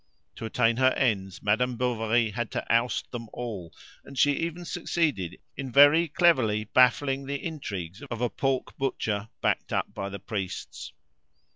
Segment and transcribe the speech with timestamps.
[0.37, 3.71] To attain her ends Madame Bovary had to oust them all,
[4.03, 9.71] and she even succeeded in very cleverly baffling the intrigues of a pork butcher backed
[9.71, 10.91] up by the priests.